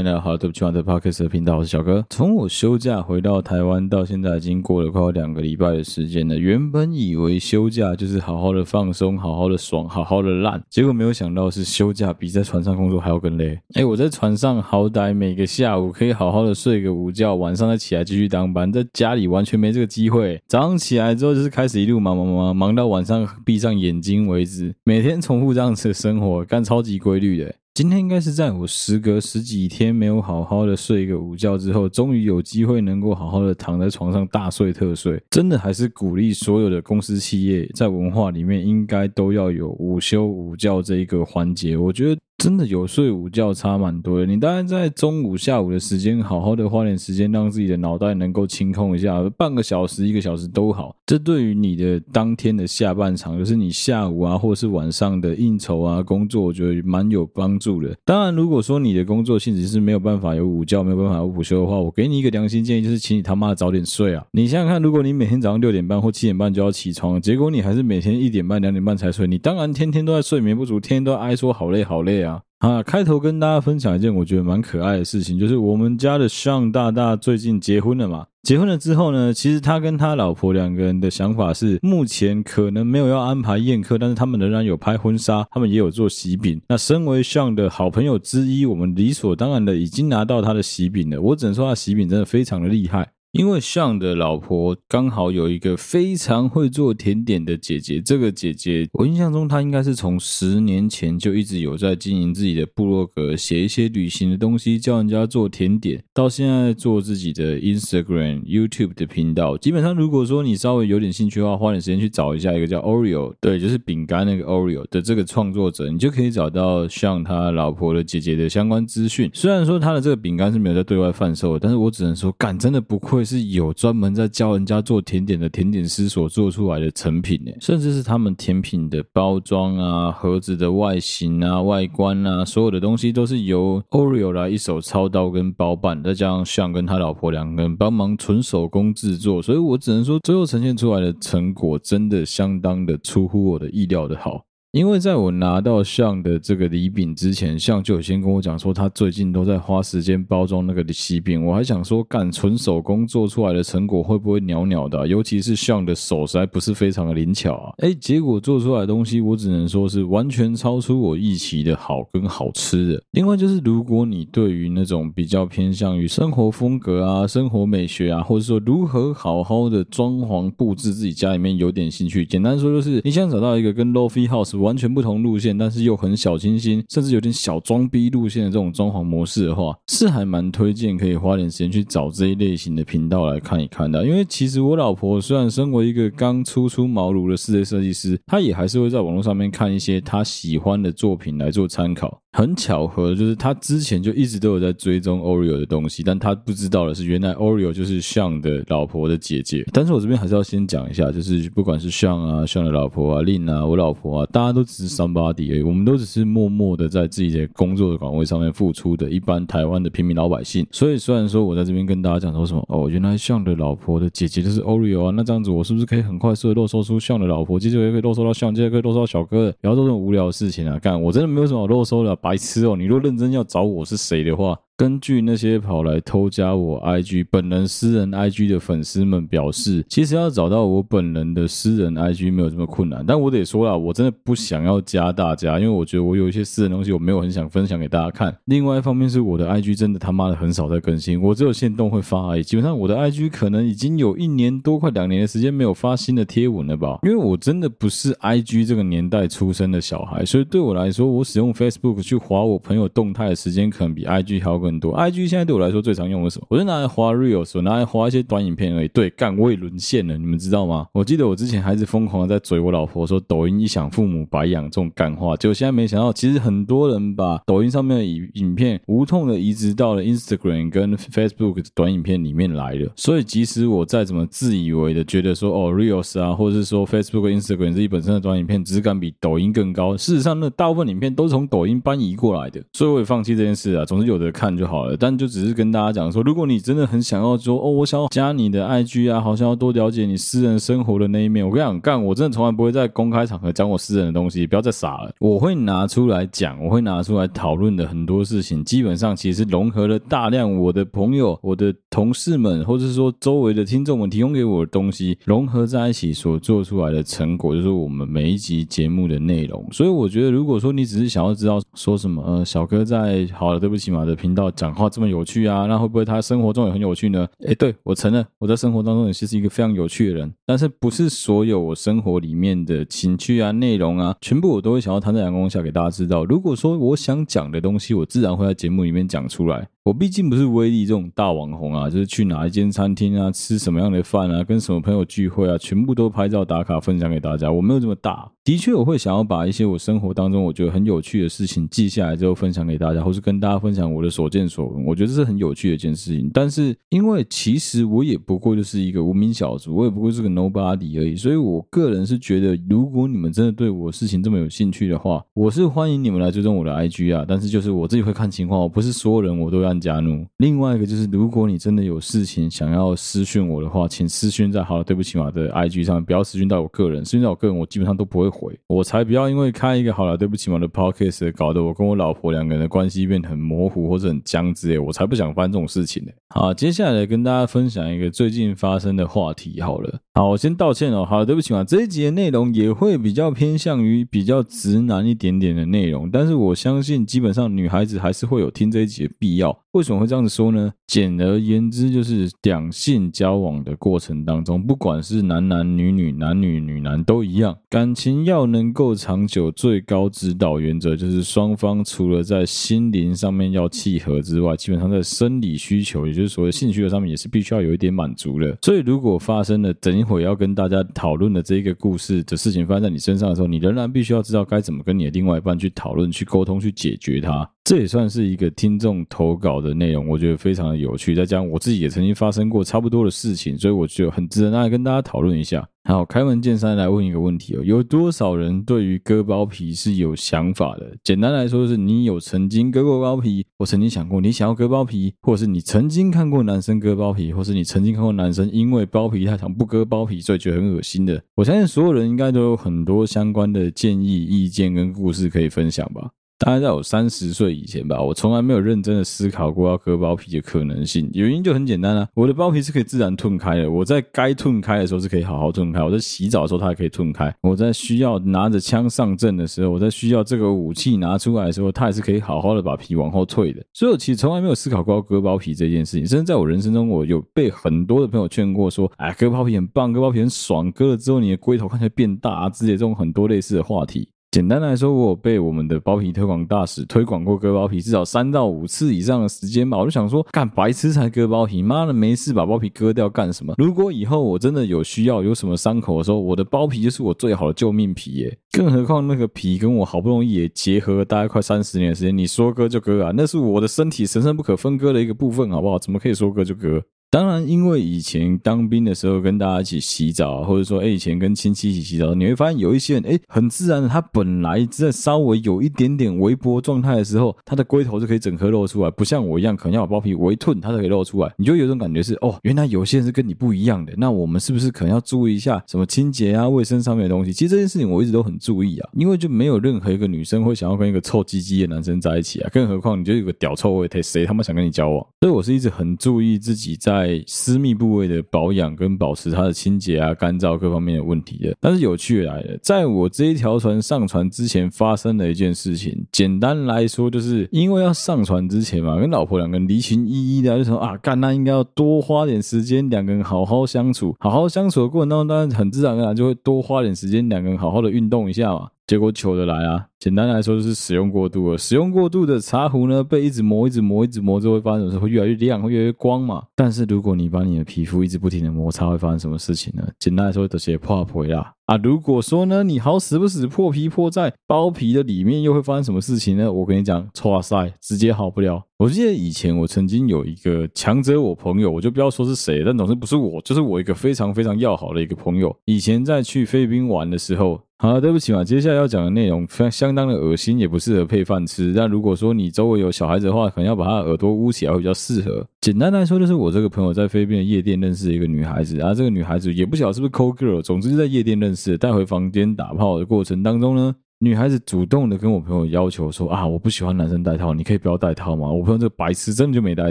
[0.00, 2.02] 欢迎来到好对不起玩的 Podcast 的频道，我是小哥。
[2.08, 6.34] 从我休假回到台湾到现在，已经过了快要两个礼拜的时间了。
[6.34, 13.60] 原本以为休假就是好好的放松，好好的爽，好好的烂，结果没有想到是休假比在船上工作还要更累。
[13.74, 20.40] 哎，我在船上好歹每个下午可以好好的睡个午觉，晚上再起来继续当班，在家里完全没这个机会。
[20.46, 27.54] 早上起来之后就是开始一路忙忙忙忙，忙到晚上闭上眼睛为止，每天重复这样子的生活，干超级规律的。
[27.72, 35.22] 今天应该是在我时隔十几天没有好好的睡一个午觉之后，终于有机会能够好好的躺在床上大睡特睡。
[35.30, 41.76] 真的还是鼓励所有的公司企业在文化里面应该都要有午休午觉这一个环节。
[41.76, 42.20] 我觉得。
[42.40, 44.24] 真的有睡午觉差蛮多的。
[44.24, 50.96] 你当然在中午、下午的时间，好好的花点时间，让自己的脑袋能够清空一下，半个小时、一个小时都好。
[51.04, 57.94] 这对于你的当天的下半场，就是你下午啊，或是晚上的应酬啊、工作，我觉得蛮有帮助的。
[58.06, 64.24] 当然，如果说你的工作性质是没有办法有午觉、没有办法有午休的话，我给你一个良心建议，就是请你他妈的早点睡啊！
[64.32, 72.29] 你想想看，如果你每天早上六点半或七点半就要起床，结果你还是每天一点半、两点半才睡，你当然天天都在睡眠不足，天天都在哀说好累、好累啊！
[72.60, 78.26] 啊，开头跟大家分享一件我觉得蛮可爱的事情，就是我们家的 Sean 大大最近结婚了嘛。
[78.42, 86.60] 结婚了之后呢，其实他跟他老婆两个人的想法是，目前可能没有要安排宴客，但是他们仍然有拍婚纱，他们也有做喜饼。
[86.68, 91.18] 那身为 Sean 的好朋友之一，我们理所当然的已经拿到他的喜饼了。
[91.18, 93.10] 我只能说，他喜饼真的非常的厉害。
[93.32, 109.56] 因为上的老婆刚好有一个非常会做甜点的姐姐，这个姐姐我印象中她应该是从十年前就一直有在经营自己的部落格，写一些旅行的东西，教人家做甜点，到现在做自己的 Instagram、YouTube 的频道。
[109.56, 119.30] 基本上，如果说你稍微有点兴趣的话，花点时间去找一下一个叫 Oreo，对，就是饼干那个 Oreo 的这个创作者，你就可以找到像他老婆的姐姐的相关资讯。
[119.32, 123.19] 虽然说他的这个饼干是没有在对外贩售，但是我只能说，干，真的不愧。
[123.20, 144.46] 会是有专门在教人家做甜点的甜点师所做出来的成品呢，甚至是他们甜品的包装啊、盒子的外形啊、外观啊，所有的东西都是由 Oreo 来一手操刀跟包办，再加上像跟他老婆两个人帮忙纯手工制作，所以我只能说，最后呈现出来的成果真的相当的出乎我的意料的好。
[144.72, 151.44] 因为在我拿到像的这个礼饼之前像就有先跟我讲说，他最近都在花时间包装那个喜饼。
[151.44, 155.08] 我还想说，干纯手工做出来的成果会不会鸟鸟的？
[155.08, 157.74] 尤其是像的手实在不是非常的灵巧啊。
[157.78, 163.02] 哎，结果做出来的东西，我只能说是完全超出我预期的好跟好吃的。
[163.10, 184.06] 另外就是，如果你对于那种比较偏向于生活风格啊、生活美学啊，或者说如何好好的装潢布置自己家里面有点兴趣，简单说就是你想找到一个跟 Lo-Fi House 完全不同路线，但是又很小清新，甚至有点小装逼路线的这种装潢模式的话，是还蛮推荐可以花点时间去找这一类型的频道来看一看的。
[184.06, 192.20] 因为其实我老婆虽然身为一个刚初出茅庐的室内设计师，她也还是会在网络上面看一些她喜欢的作品来做参考。
[192.32, 199.64] 很巧合就是她之前就一直都有在追踪 Oreo 的东西，但她不知道的是，原来 Oreo 就是像的老婆的姐姐。
[199.72, 205.00] 但是我这边还是要先讲一下，就是不管是像啊、像的老婆啊、Lin 啊、我老婆啊，大家都只是。
[205.00, 210.66] Somebody 而已，我们都只是默默的在自己的工作的岗位上面付出的一般台湾的平民老百姓。
[210.70, 220.78] 所以虽然说我在这边跟大家讲说什么哦，原来 Sean 的老婆的姐姐就是 Oreo 啊，那这样子我是不是可以很快速的漏搜出 Sean 的老婆，接着也可以漏搜到 Sean，接着可以漏搜到小哥，然后做这种无聊的事情啊？
[220.80, 222.76] 干，我真的没有什么好漏搜的，白痴哦！
[222.76, 224.54] 你若认真要找我是谁的话。
[224.80, 233.04] 根据那些跑来偷加我 IG 本人私人 IG 的粉丝们表示，其实要找到我本人的私人 IG 没有这么困难。
[233.06, 238.34] 但我得说啦，我真的不想要加大家，因为我觉得我有一些私人东西我没有很想分享给大家看。
[238.46, 242.42] 另外一方面是我的 IG 真的他妈的很少在更新，我只有限动会发而已。
[242.42, 247.00] 基本上我的 IG 可能已经有一年多快两年的时间没有发新的贴文了吧？
[247.02, 254.94] 因为我真的不是 IG 这个年代出生的小孩，所以对我来说，我使用 Facebook 去划我朋友动态的时间可能比 IG 还要更多。
[254.94, 256.46] IG 现在对我来说最常用的是什么？
[256.50, 258.88] 我就拿来滑 Reels，拿来滑一些短影片而已。
[258.88, 260.86] 对，干我也沦陷了，你们知道吗？
[260.92, 272.92] 我记得我之前还是疯狂的在嘴我老婆说抖音一响父母白养这种干话，结果现在没想到，其实很多人把抖音上面的影影片无痛的移植到了 Instagram 跟 Facebook 的短影片里面来了。
[272.96, 282.62] 所以即使我再怎么自以为的觉得说哦 Reels 啊，或者是说 Facebook、Instagram 自己本身的短影片质感比抖音更高，事实上那大部分影片都是从抖音搬移过来的。
[282.74, 284.50] 所以我也放弃这件事啊，总之有的看。
[284.60, 284.94] 就好了。
[284.98, 295.10] 但就只是跟大家讲说，如果你真的很想要说哦，我想要加你的 IG 啊，好想要多了解你私人生活的那一面，我跟你讲，干，我真的从来不会在公开场合讲我私人的东西，不要再傻了。
[295.18, 309.66] 我会拿出来讲，我会拿出来讨论的很多事情，基本上其实融合了大量我的朋友、我的同事们，或者是说周围的听众们提供给我的东西，融合在一起所做出来的成果，就是我们每一集节目的内容。
[309.70, 317.26] 所以我觉得，如果说你只是想要知道说什么，呃，小哥在好了，对不起嘛的频道要讲话这么有趣啊，那会不会他生活中也很有趣呢？
[317.46, 326.24] 哎，对，我承认，我在生活当中也是一个非常有趣的人，但是不是所有我生活里面的情趣啊、内容啊，全部我都会想要摊在阳光下给大家知道。
[326.24, 329.68] 如果说我想讲的东西，我自然会在节目里面讲出来。
[329.82, 337.50] 我毕竟不是威力这种大网红啊，就是去哪一间餐厅啊，吃什么样的饭啊，跟什么朋友聚会啊，全部都拍照打卡分享给大家。
[337.50, 338.30] 我没有这么大。
[338.44, 344.84] 的确，我会想要把一些我生活当中我觉得很有趣的事情记下来之后分享给大家，或是跟大家分享我的所见所闻。
[344.86, 346.30] 我觉得这是很有趣的一件事情。
[346.32, 351.16] 但是，因为其实我也不过就是一个无名小卒，我也不过是个 nobody 而已。
[351.16, 357.24] 所以我个人是觉得，如果你们真的对我事情这么有兴趣的话，我是欢迎你们来追踪我的 IG 啊。
[357.28, 360.24] 但是就是我自己会看情况，我不是所有人我都要按加怒。
[360.38, 368.58] 另外一个就是，如果你真的有事情想要私讯我的话，请私讯在好了，对不起嘛的 IG 上，不要私讯到我个人，私讯到我个人，我基本上都不会回。
[368.68, 376.12] 我才不要因为开一个好了，对不起嘛的 podcast 搞得我跟我老婆两个人的关系变得很模糊或者很僵之类，我才不想发生这种事情呢。
[376.34, 380.00] 好，接下来跟大家分享一个最近发生的话题好了。
[380.14, 381.04] 好，我先道歉哦。
[381.04, 389.56] 好，对不起嘛，这一集的内容也会比较偏向于比较直男一点点的内容，但是我相信基本上女孩子还是会有听这一集的必要。
[389.72, 390.72] 为什么会这样子说呢？
[390.88, 408.56] 简而言之，就是两性交往的过程当中，不管是男男女女、男女女男都一样，感情要能够长久，最高指导原则就是双方除了在心灵上面要契合之外，基本上在生理需求，也就是所谓性需求上面，也是必须要有一点满足的。
[408.62, 417.46] 所以，如果发生了等一会要跟大家讨论的这一个故事的事情发生在你身上的时候，你仍然必须要知道该怎么跟你的另外一半去讨论、去沟通、去解决它。
[417.62, 421.14] 这也算是一个听众投稿的内容，我觉得非常的有趣。
[421.14, 425.66] 再加上我自己也曾经发生过差不多的事情，所以我就很值得拿来跟大家讨论一下。
[425.90, 430.96] 好，开门见山来问一个问题哦，有多少人对于割包皮是有想法的？
[431.02, 441.20] 简单来说，是你有曾经割过包皮，我曾经想过你想要割包皮，或者是你曾经看过男生割包皮，或是你曾经看过男生因为包皮太长不割包皮，所以觉得很恶心的。
[441.34, 446.12] 我相信所有人应该都有很多相关的建议、意见跟故事可以分享吧。
[446.40, 451.06] 大概在我三十岁以前吧，我从来没有认真的思考过要割包皮的可能性。
[451.12, 453.70] 原因就很简单啊，我的包皮是可以自然褪开的。
[453.70, 457.30] 我在该褪开的时候是可以好好褪开，我在洗澡的时候它也可以褪开。
[457.42, 463.62] 我在需要拿着枪上阵的时候，我在需要这个武器拿出来的时候，它也是可以好好的把皮往后退的。
[463.74, 466.06] 所以我其实从来没有思考过要割包皮这件事情。
[466.06, 479.76] 甚至在我人生中，我有被很多的朋友劝过说：“哎，割包皮很棒，割包皮很爽，割了之后你的龟头看起来变大啊之类这种很多类似的话题。”简单来说，我有被我们的包皮推广大使推广过割包皮，至少三到五次以上的时间吧。
[479.76, 483.52] 我就想说，干白痴才割包皮，妈的没事把包皮割掉干什么？
[483.58, 488.38] 如果以后我真的有需要，有什么伤口的时候，我的包皮就是我最好的救命皮耶。
[488.52, 493.12] 更何况那个皮跟我好不容易也结合了大概快三十年的时间，你说割就割啊？
[493.16, 495.76] 那是我的身体神圣不可分割的一个部分，好不好？
[495.76, 496.80] 怎么可以说割就割？
[497.12, 511.34] 当然，因为以前当兵的时候跟大家一起洗澡，或者说，哎，以前跟亲戚一起洗澡，你会发现有一些人，哎，很自然的，他本来在稍微有一点点微波状态的时候，他的龟头就可以整颗露出来，不像我一样，可能要把包皮微褪，它才可以露出来。
[511.36, 513.92] 你就有种感觉是，哦，原来有些人是跟你不一样的。
[513.96, 517.32] 那我们是不是可能要注意一下什么清洁啊、卫生上面的东西？
[517.32, 525.04] 其实这件事情我一直都很注意啊，因为就没有任何一个女生会想要跟一个臭鸡鸡的男生在一起啊，更何况你就有个屌臭味，谁他妈想跟你交往？
[525.22, 527.70] 所以我是一直很注意自己在在私密。
[527.80, 548.68] 部位的保养跟保持它的清洁啊、干燥各方面的问题的，但是有趣来了，在我这一条船上船之前发生的一件事情，简单来说，就是因为要上船之前嘛，跟老婆两个人离情依依的，就说啊，干那应该要多花点时间，两个人好好相处，好好相处的过程当中，当然很自然而然就会多花点时间，两个人好好的运动一下嘛。
[548.90, 549.86] 结果求得来啊！
[550.00, 551.56] 简单来说就是使用过度了。
[551.56, 554.98] 使用过度的茶壶呢，被一直磨、一直磨、一直磨，之后会发生什么事？
[554.98, 556.42] 会越来越亮，会越来越光嘛。
[556.56, 559.86] 但是如果你把你的皮肤一直不停的摩擦，会发生什么事情呢？
[560.00, 561.52] 简单来说就是破皮啦。
[561.66, 566.52] 啊，如果说呢，你好死不死破皮破在包皮的里面，又会发生什么事情呢？
[566.52, 568.60] 我跟你讲，哇塞，直接好不了。
[568.76, 575.56] 我记得以前我曾经有一个强者，我朋友，我就不要说是谁，但总之不是我，就是我一个非常非常要好的一个朋友。
[575.66, 577.60] 以前在去菲律宾玩的时候。
[577.82, 581.72] 好了，对不起嘛，接下来要讲的内容非常相当的恶心，也不适合配饭吃。
[581.72, 585.42] 但如果说你周围有小孩子的话，可能要把他的耳朵捂起来会比较适合。
[585.62, 593.96] 简单来说，就是我这个朋友在菲律宾的夜店认识一个女孩子，然后这个女孩子也不晓得是不是 c o girl，总之就在夜店认识的，带回房间打炮的过程当中呢。
[594.22, 598.52] 女孩子主动的跟我朋友要求说啊，我不喜欢男生戴套，你可以不要戴套吗？
[598.52, 599.90] 我朋友这个白痴真的就没戴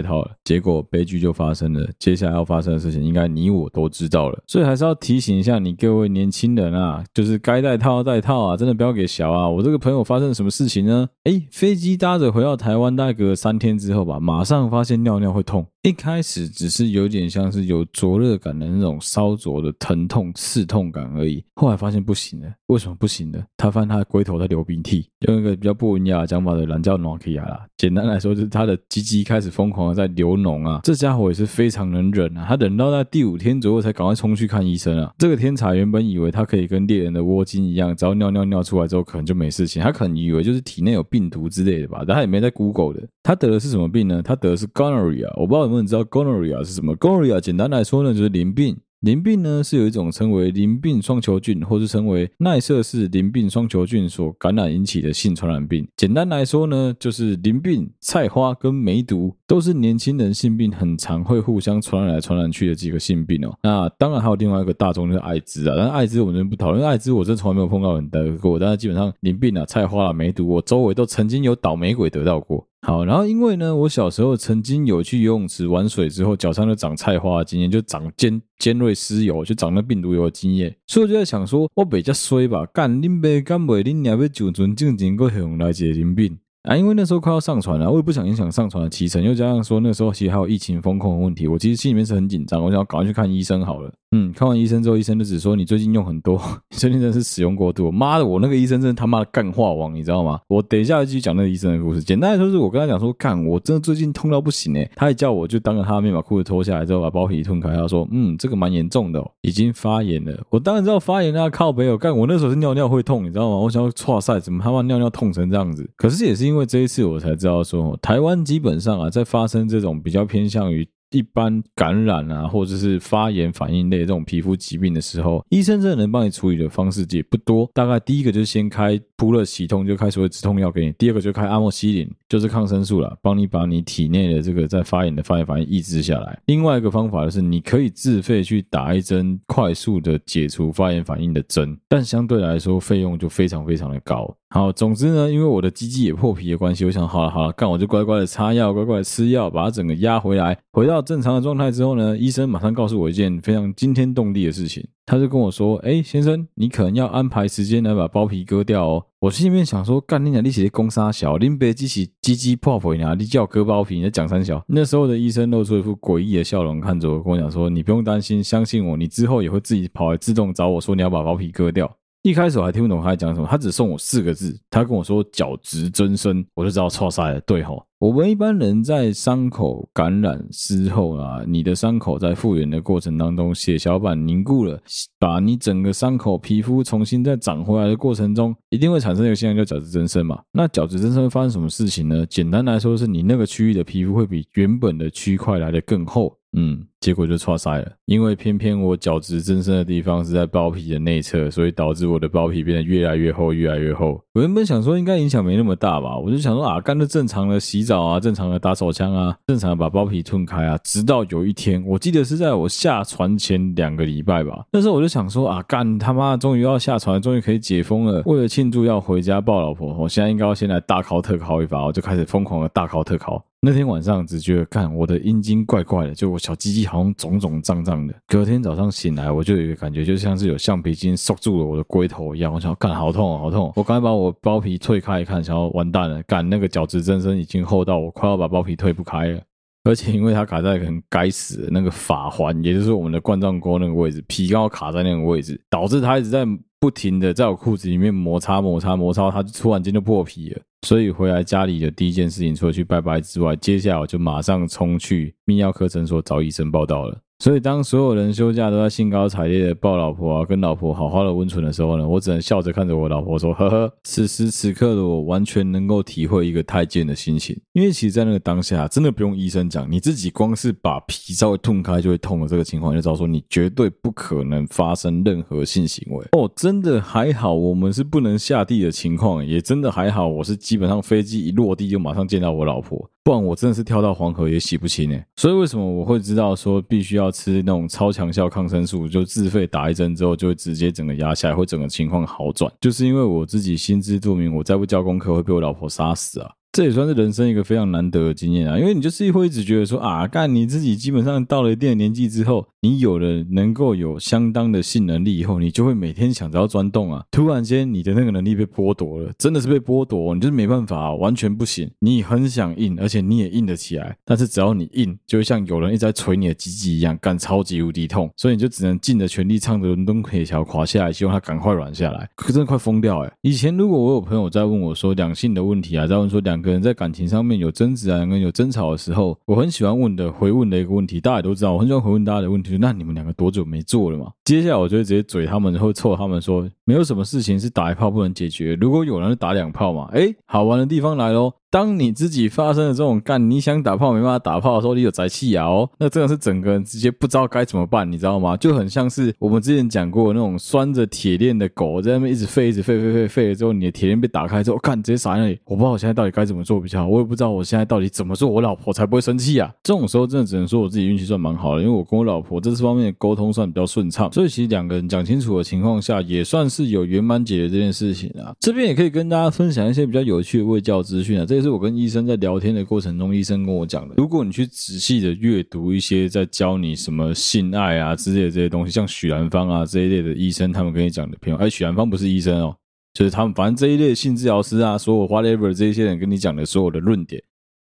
[0.00, 1.84] 套了，结果悲剧就发生了。
[1.98, 9.48] 接下来要发生的事情，应该你我都知道了，所以还是要提醒一下你各位年轻人啊，就是该戴套戴套啊，真的不要给小啊。
[9.48, 11.08] 我这个朋友发生了什么事情呢？
[11.24, 15.66] 诶，飞机搭着回到台湾，大概隔了三天之后吧，马上发现尿尿会痛。
[15.82, 22.48] 一开始只是有点像是有灼热感的那种烧灼的疼痛、刺痛感而已，后来发现不行了。
[22.66, 23.42] 为什么不行呢？
[23.56, 27.64] 他发现他的回头在流鼻涕，用一个比较不文雅的讲法的懒叫 Nokia 啦。
[27.78, 30.80] 简单来说，就是他的鸡鸡开始疯狂的在流脓啊。
[30.82, 35.10] 这家伙也是非常能忍啊，他忍到在第五天左右才赶快冲去看医生啊。
[35.16, 43.08] 这个天才原本以为他可以跟猎人的窝精一样，只要尿尿尿出来之后可能就没事情，他可能以为就是体内有病毒之类的吧，但他也没在 Google 的。
[43.22, 44.20] 他得的是什么病呢？
[44.22, 48.76] 他得的是 Gonorrhea，我不知道有没有人知道 Gonorrhea 是什么？Gonorrhea 简单来说呢，就是淋病。
[49.00, 55.88] 淋病呢是有一种称为淋病双球菌，或是称为奈瑟氏淋病双球菌所感染引起的性传染病。
[55.96, 63.56] 简单来说呢，就是淋病、菜花跟梅毒都是年轻人性病很常会互相传染来传染去的几个性病哦。
[63.62, 72.66] 那当然还有另外一个大宗就是艾滋啊，但艾滋我们不讨论，艾滋我真从来没有碰到人得过，但是基本上淋病啊、菜花啊、梅毒，我周围都曾经有倒霉鬼得到过。
[72.82, 86.38] 好，然后因为呢，我小时候曾经有去游泳池玩水之后，脚上就长菜花的经验，就长尖尖锐湿疣，就长那病毒疣的经验，所以我就在想说，我比较衰吧，干恁爸干袂恁娘要就存正经过用来者人病。
[86.62, 93.90] 啊，因为那时候快要上船了，我也不想影响上船的期程，又加上说那时候其实还有疫情封控的问题，我其实心里面是很紧张，我想要赶快去看医生好了。
[94.12, 96.36] 嗯，看完医生之后，医生就只说你最近用很多，
[96.76, 97.90] 最近真的是使用过度。
[97.92, 100.40] 妈的，我那个医生真的他妈的干话王，你知道吗？
[100.48, 102.02] 我等一下继续讲那个医生的故事。
[102.02, 104.90] 简单来说，是我跟他讲说，干，我真的最近痛到不行诶。
[104.96, 107.72] 他也叫我就当着他的面把裤子脱下来之后，把包皮吞开。
[107.74, 110.36] 他说，嗯，这个蛮严重的，已经发炎了。
[110.50, 113.56] 我当然知道发炎啊，靠北哦，干，我那时候是尿尿会痛，你知道吗？
[113.56, 115.88] 我想要剉赛，怎么他妈尿尿痛成这样子？
[115.96, 120.86] 可是也是因为这一次，我才知道说，台湾基本上啊，在发生这种比较偏向于。
[121.12, 127.68] 一般感染啊，或者是发炎反应类这种皮肤疾病的时候，医生真的能帮你处理的方式也不多。
[127.74, 136.40] 大概第一个就是先开扑了洗痛，就开始会止痛药给你；第二个就开阿莫西林，就是抗生素了，帮你把你体内的这个在发炎的发炎反应抑制下来。
[136.46, 144.34] 另外一个方法就是你可以自费去打一针快速的解除发炎反应的针，但相对来说费用就非常非常的高。
[144.48, 177.40] 好，总之呢，因为我的鸡鸡也破皮的关系，我想好了好了，干我就乖乖的擦药，乖乖的吃药，把它整个压回来，回到正常的状态之后呢，医生马上告诉我一件非常惊天动地的事情，他就跟我说：“哎，先生，你可能要安排时间来把包皮割掉哦。”我心里面想说：“干你娘，你写的公杀小，你别机器鸡鸡破皮啊，你叫我割包皮，你在讲三小。”那时候的医生露出一副诡异的笑容，看着我，跟我讲说：“你不用担心，相信我，你之后也会自己跑来自动找我说你要把包皮割掉。”一开始我还听不懂他在讲什么，他只送我四个字，他跟我说“角质增生”，我就知道错塞了。
[177.40, 184.78] 对吼，我们一般人在伤口感染之后啊，你的伤口在复原的过程当中，血小板凝固了，
[185.18, 190.42] 把你整个伤口皮肤重新再长回来的过程中，一定会产生一个现象叫角质增生嘛。
[190.52, 192.26] 那角质增生会发生什么事情呢？
[192.26, 196.36] 简单来说，是你那个区域的皮肤会比原本的区块来的更厚。
[196.52, 204.20] 嗯，结果就挫塞了，因为偏偏我角质增生的地方是在包皮的内侧，所以导致我的包皮变得越来越厚，越来越厚。
[204.34, 210.76] 我原本想说应该影响没那么大吧，我就想说啊，干的正常的洗澡啊，正常的打手枪啊，正常的把包皮吞开啊。
[210.82, 218.22] 直到有一天，我记得是在我下船前两个礼拜吧，那时候我就想说啊，干他妈终于要下船，终于可以解封了。
[218.26, 223.44] 为了庆祝要回家抱老婆，我现在应该要先来大考特考一把，我就开始疯狂的大考特考。
[223.62, 228.14] 那天晚上只觉得，看我的阴茎怪怪的，就我小鸡鸡好像肿肿胀胀的。
[228.26, 232.50] 隔天早上醒来，我就有一个感觉，就像是有橡皮筋束住了我的龟头一样。
[232.50, 233.70] 我想，干好痛，好痛！
[233.76, 239.42] 我刚才把我包皮退开一看，想要完蛋了，干那个角质增生已经厚到我快要把包皮退不开了。
[239.84, 246.46] 而且因为它卡在很该死的那个发环，也就是我们的冠状沟那个位置，皮刚好卡在那个位置，导致它一直在
[246.78, 250.62] 不停的在我裤子里面摩擦摩擦摩擦，它突然间就破皮了。
[250.82, 257.20] 所以回来家里的第一件事情，除了去拜拜之外，接下来我就马上冲去泌尿科诊所找医生报到了。
[257.42, 276.50] 所以当所有人休假都在兴高采烈的抱老婆啊，跟老婆好好的温存的时候呢，我只能笑着看着我老婆说：“呵呵。”此时此刻的我完全能够体会一个太监的心情，因为其实，在那个当下，真的不用医生讲，你自己光是把皮稍微痛开就会痛的这个情况，就知道说你绝对不可能发生任何性行为哦。
[276.54, 283.10] 真的还好，我们是不能下地的情况，也真的还好，我是基本上飞机一落地就马上见到我老婆。
[283.22, 296.50] 不然我真的是跳到黄河也洗不清哎，所以为什么我会知道说必须要吃那种超强效抗生素，就自费打一针之后就会直接整个压下来，会整个情况好转，就是因为我自己心知肚明，我再不交功课会被我老婆杀死啊。
[296.72, 307.24] 这也算是人生一个非常难得的经验啊，因为你就是会一直觉得说啊，干你自己基本上到了一定的年纪之后，你有了能够有相当的性能力以后，你就会每天想着要钻洞啊。
[307.28, 311.90] 突然间你的那个能力被剥夺了，真的是被剥夺，你就是没办法，完全不行。
[311.98, 318.30] 你很想硬，而且你也硬得起来，但是只要你硬，就会像有人一直在捶你的鸡鸡一样，干超级无敌痛。
[318.36, 322.30] 所以你就只能尽着全力唱着伦敦铁桥垮下来，希望它赶快软下来。
[322.36, 323.32] 可真的快疯掉哎！
[323.40, 326.59] 以前如果我有朋友在问我说两性的问题啊，在问说两。
[326.60, 334.30] 两个人在感情上面有争执啊，两个人有争吵的时候，我很喜欢问的回问的一个问题，大家也都知道，我很喜欢回问大家的问题，那你们两个多久没做了嘛？
[334.50, 341.52] 接下来我就会直接嘴他们，然后臭他们说，没有什么事情是打一炮不能解决，如果有人打两炮嘛，诶，好玩的地方来喽。
[341.72, 348.56] 当你自己发生了这种干，你想打炮没办法打炮的时候，你有宅气啊哦，那真的是整个人直接不知道该怎么办，你知道吗？
[348.56, 359.72] 就很像是我们之前讲过那种拴着铁链的狗在那边一直吠，一直吠，吠吠吠了之后，你的铁链被打开之后，干直接撒在那里，我不知道我现在到底该怎么做比较好，我也不知道我现在到底怎么做，我老婆才不会生气啊。
[359.84, 368.52] 这种时候真的只能说我自己运气算蛮好的，因为我跟我老婆这方面的沟通算比较顺畅，所以其实两个人讲清楚的情况下，也算是有圆满解决这件事情啊。
[368.58, 372.40] 这边也可以跟大家分享一些比较有趣的卫教资讯啊，这也是我跟医生在。
[372.40, 382.74] 聊天的过程中，医生跟我讲的，如果你去仔细的阅读一些在教你什么性爱啊之类的这些东西，像许兰芳啊这一类的医生，他们跟你讲的片，哎，许兰芳不是医生哦，
[383.12, 387.42] 就是他们反正这一类性治疗师啊，所有 whatever 这一些人跟你讲的所有的论点，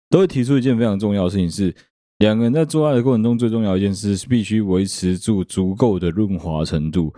[0.08, 1.74] 都会提出一件非常重要的事情是，
[2.20, 7.14] 两个人在做爱的过程中，最重要一件事是必须维持住足够的润滑程度。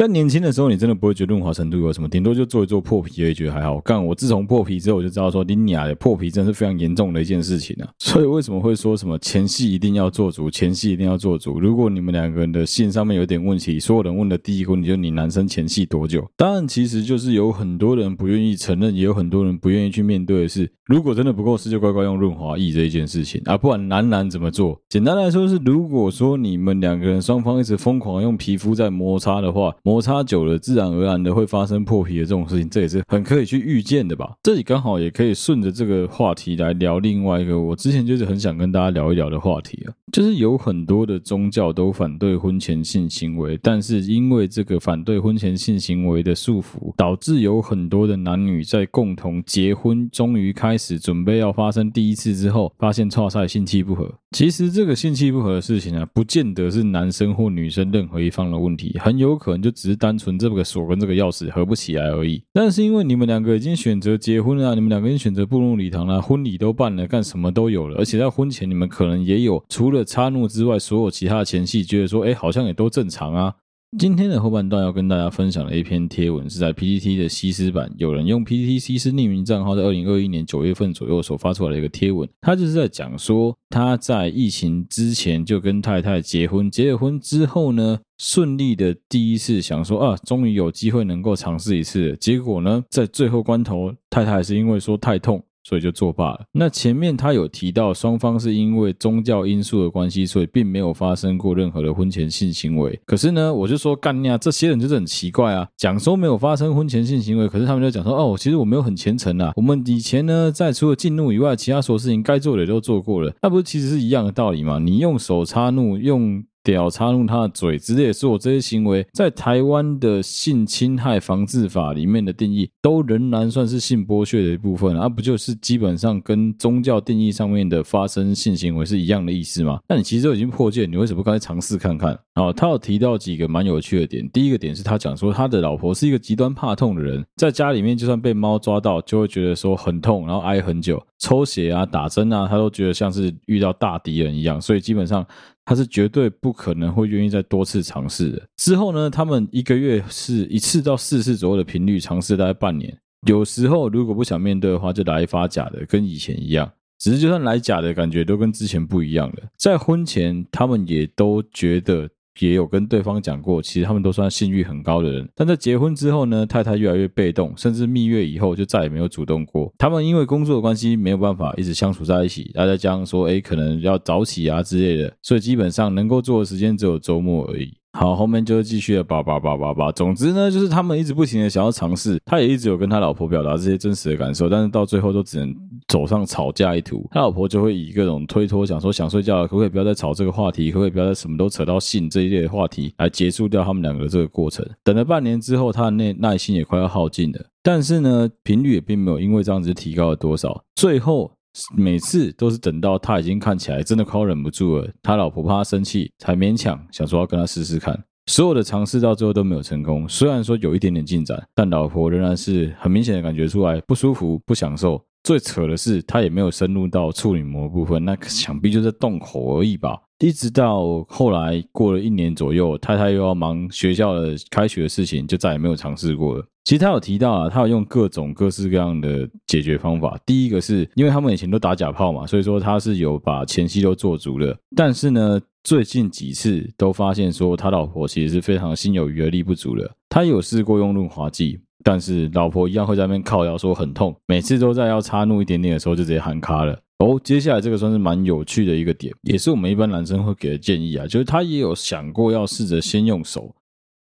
[0.00, 3.78] 在年轻的时候，你真的不会觉得润滑程度有什么，顶多就做一做破皮，也觉得还好。
[3.80, 7.88] 干，我自从破皮之后，我就知道说，你俩的破皮真的是非常严重的一件事情啊。
[8.00, 11.60] 所以为什么会说什么前戏一定要做足，前戏一定要做足？
[11.60, 16.26] 如果你们两个人的性上面有点问题，所有人问的第一个问题就是你男生前戏多久？
[16.34, 23.58] 当然，其实就是有很多人不愿意承认，也有很多人不愿意去面对的是，如果真的不够湿，就乖乖用润滑液这一件事情啊。
[23.58, 30.56] 不管男男怎么做，简单来说是，如果说你们两个人双方一直疯狂用皮肤在摩擦的话，摩擦久了。
[30.56, 34.36] 自然而然的会发生破皮的这种事情，这也是很可以去预见的吧？
[34.40, 54.12] 这里刚好也可以顺着这个话题来聊另外一个我之前就是很想跟大家聊一聊的话题啊，就是有很多的宗教都反对婚前性行为，但是因为这个反对婚前性行为的束缚，导致有很多的男女在共同结婚，终于开始准备要发生第一次之后，发现剉赛性气不合。
[54.32, 60.50] 其实这个性气不合的事情啊，不见得是男生或女生任何一方的问题，很有可能就只是单纯这。
[60.50, 73.54] 这个锁跟这个钥匙合不起来而已，但是因为你们两个已经选择结婚了，你们两个已经选择步入礼堂了，婚礼都办了，干什么都有了，而且在婚前你们可能也有除了插怒之外，所有其他的前戏，觉得说，哎，好像也都正常啊。
[73.98, 95.42] 今天的后半段要跟大家分享的一篇贴文是在 PTT 的西施版，有人用 PTT 西施匿名账号在二零二一年九月份左右所发出来的一个贴文，他就是在讲说他在疫情之前就跟太太结婚，结了婚之后呢，顺利的第一次想说啊，终于有机会能够尝试一次，结果呢，在最后关头，太太还是因为说太痛。
[95.62, 96.40] 所以就作罢了。
[96.52, 102.98] 那前面他有提到，双方是因为宗教因素的关系，所以并没有发生过任何的婚前性行为。
[103.04, 109.52] 可是呢，我就说干呀，这些人就是很奇怪啊，讲说没有发生婚前性行为，可是他们就讲说哦，其实我没有很虔诚啊。
[109.56, 113.32] 我们以前呢，在除了进怒以外，其他所有事情该做的也都做过了。
[113.42, 114.78] 那不是其实是一样的道理吗？
[114.78, 116.42] 你用手插怒，用。
[116.62, 129.80] 屌插入他的嘴之类，是我这些行为在台湾的性侵害防治法里面的定义，都仍然算是性剥削的一部分，而、啊、不就是基本上跟宗教定义上面的发生性行为是一样的意思吗？
[129.88, 132.18] 那你其实都已经破戒，你为什么不该尝试看看？
[132.34, 134.28] 哦，他有提到几个蛮有趣的点。
[134.30, 145.26] 第一个点是他讲说，他的老婆是一个极端怕痛的人，在家里面就算被猫抓到，就会觉得说很痛，然后挨很久，抽血啊、打针啊，他都觉得像是遇到大敌人一样，所以基本上。
[145.64, 148.42] 他是绝对不可能会愿意再多次尝试的。
[148.56, 152.96] 之后呢，他们一个月是一次到四次左右的频率尝试，大概半年。
[153.26, 156.70] 有时候如果不想面对的话，就来一发假的，跟以前一样。
[156.98, 159.36] 只是就算来假的感觉都跟之前不一样了。
[159.56, 162.08] 在婚前，他们也都觉得。
[162.48, 169.72] 也有跟对方讲过，其实他们都算信誉很高的人，但在结婚之后呢，太太越来越被动，甚至蜜月以后就再也没有主动过。
[169.78, 177.79] 他们因为工作的关系没有办法一直相处在一起，大家这样说，哎，可能要早起啊之类的，所以基本上能够做的时间只有周末而已。
[177.92, 179.90] 好，后面就继续的叭叭叭叭叭。
[179.90, 185.52] 总之呢，就是他们一直不停的想要尝试，他也一直有跟他老婆表达这些真实的感受，但是到最后都只能
[185.88, 187.04] 走上吵架一途。
[187.10, 190.70] 他老婆就会以各种推脱，想说想睡觉了，可不可以不要再吵这个话题？
[190.70, 194.64] 可不可以不要再什么都扯到性这一类的话题来结束掉他们两个的这个过程？
[194.84, 200.62] 等了半年之后，他的耐耐心也快要耗尽了，但是呢，频率也并没有因为这样子提高了多少。
[200.76, 201.32] 最后。
[201.76, 208.04] 每次都是等到他已经看起来真的快要忍不住了，他老婆怕他生气，才勉强想说要跟他试试看。
[208.26, 215.02] 所有的尝试到最后都没有成功，虽然说有一点点进展，但老婆仍然是很明显的感觉出来不舒服、不享受。
[215.22, 220.00] 最扯的是，他也没有深入到处女膜部分，那想必就是洞口而已吧。
[220.18, 226.44] 一直到后来过了一年左右，太太又要忙学校的开学的事情，就再也没有尝试过了。
[226.64, 230.18] 其实他有提到啊，他有用各种各式各样的解决方法。
[230.26, 234.54] 第一个是因为他们以前都打假炮嘛，所以说他是有把前期都做足了。
[234.76, 239.90] 但是呢，最近几次都发现说他老婆其实是非常心有余而力不足了。
[240.10, 246.78] 他有试过用润滑剂，但是老婆一样会在那边靠腰说很痛，每次都在要插入一点点的时候就直接喊卡了。
[246.98, 253.54] 哦，接下来这个算是蛮有趣的一个点，也是我们一般男生会给的建议啊，就是他也有想过要试着先用手，